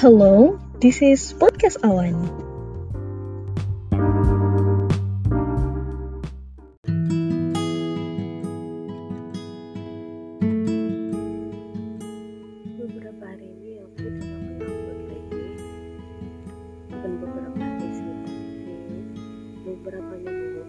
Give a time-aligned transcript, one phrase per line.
[0.00, 2.16] Hello, this is Podcast Awan.
[12.80, 14.24] beberapa hari ini aku coba
[14.64, 15.44] upload lagi.
[16.88, 18.16] Bukan beberapa hari sih
[19.68, 20.64] beberapa minggu.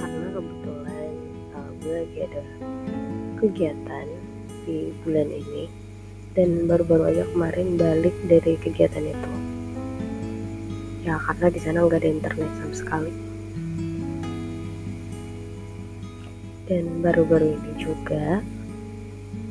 [0.00, 1.12] Karena kebetulan
[1.52, 2.42] uh, gue lagi ada
[3.36, 4.08] kegiatan
[4.64, 5.83] di bulan ini
[6.34, 9.32] dan baru-baru aja kemarin balik dari kegiatan itu
[11.06, 13.12] ya karena di sana nggak ada internet sama sekali
[16.66, 18.42] dan baru-baru ini juga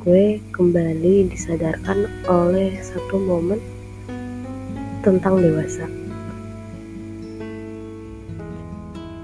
[0.04, 3.56] gue kembali disadarkan oleh satu momen
[5.00, 5.88] tentang dewasa.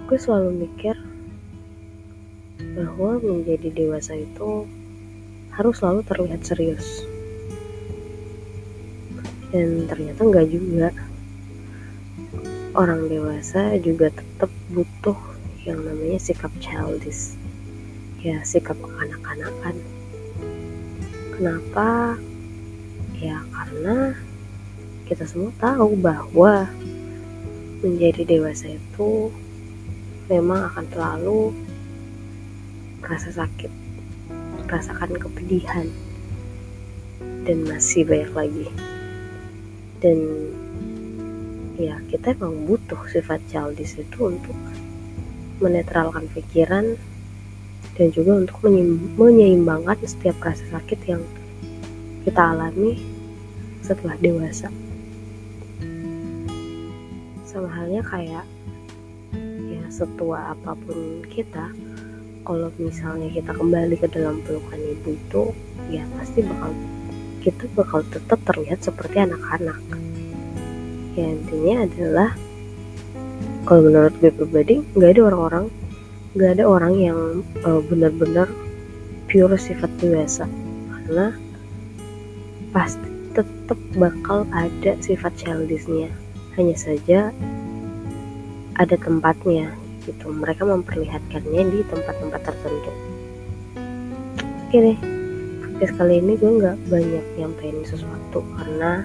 [0.09, 0.97] Gue selalu mikir
[2.81, 4.65] bahwa menjadi dewasa itu
[5.53, 7.05] harus selalu terlihat serius.
[9.51, 10.89] Dan ternyata enggak juga.
[12.75, 15.19] Orang dewasa juga tetap butuh
[15.67, 17.35] yang namanya sikap childish.
[18.23, 19.81] Ya, sikap kekanak-kanakan
[21.41, 22.21] Kenapa?
[23.17, 24.13] Ya karena
[25.09, 26.69] kita semua tahu bahwa
[27.81, 29.33] menjadi dewasa itu
[30.29, 31.57] memang akan selalu
[33.01, 33.73] merasa sakit,
[34.69, 35.89] merasakan kepedihan,
[37.49, 38.69] dan masih banyak lagi.
[40.01, 40.19] Dan
[41.81, 44.57] ya kita emang butuh sifat childish itu untuk
[45.61, 46.97] menetralkan pikiran
[47.97, 48.65] dan juga untuk
[49.21, 51.23] menyeimbangkan setiap rasa sakit yang
[52.25, 53.01] kita alami
[53.85, 54.69] setelah dewasa.
[57.45, 58.45] Sama halnya kayak
[59.69, 61.73] ya setua apa pun kita
[62.45, 65.45] kalau misalnya kita kembali ke dalam pelukan ibu itu
[65.93, 66.73] ya pasti bakal
[67.41, 69.81] kita bakal tetap terlihat seperti anak-anak.
[71.17, 72.31] Ya intinya adalah
[73.65, 75.67] kalau menurut gue pribadi nggak ada orang-orang
[76.39, 77.19] gak ada orang yang
[77.67, 78.47] uh, benar-benar
[79.27, 80.47] pure sifat dewasa
[80.95, 81.35] karena
[82.71, 86.07] pasti tetap bakal ada sifat childishnya
[86.55, 87.35] hanya saja
[88.79, 89.75] ada tempatnya
[90.07, 90.31] gitu.
[90.31, 92.93] Mereka memperlihatkannya di tempat-tempat tertentu.
[94.71, 95.20] Oke deh
[95.81, 99.01] podcast kali ini gue nggak banyak nyampein sesuatu karena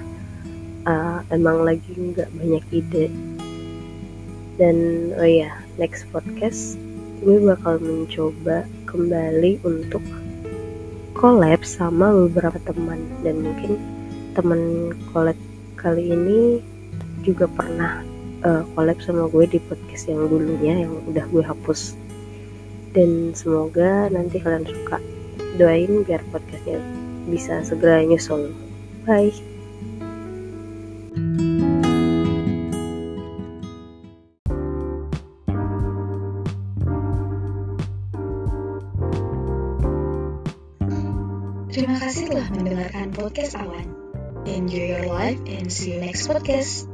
[0.83, 3.07] uh, emang lagi nggak banyak ide.
[4.59, 4.75] Dan
[5.15, 6.75] oh ya next podcast
[7.23, 10.03] gue bakal mencoba kembali untuk
[11.15, 13.07] collab sama beberapa teman.
[13.23, 13.79] Dan mungkin
[14.35, 15.39] teman collab
[15.79, 16.59] kali ini
[17.23, 18.03] juga pernah
[18.43, 21.95] uh, collab sama gue di podcast yang dulunya yang udah gue hapus.
[22.91, 24.99] Dan semoga nanti kalian suka
[25.55, 26.79] doain biar podcastnya
[27.27, 28.53] bisa segera nyusul
[29.03, 29.33] bye
[41.75, 43.83] Terima kasih telah mendengarkan podcast Awan.
[44.47, 46.87] Enjoy your life and see you next podcast.